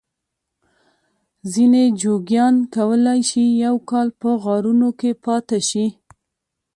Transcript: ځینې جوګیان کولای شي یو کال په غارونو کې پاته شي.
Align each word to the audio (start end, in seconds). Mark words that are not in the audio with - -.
ځینې 1.51 1.83
جوګیان 2.01 2.55
کولای 2.75 3.19
شي 3.29 3.45
یو 3.65 3.75
کال 3.89 4.07
په 4.21 4.29
غارونو 4.43 4.89
کې 4.99 5.11
پاته 5.25 5.59
شي. 5.69 5.85